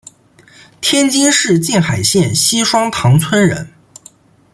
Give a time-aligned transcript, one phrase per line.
[0.81, 3.69] 天津市静海县西双塘村人。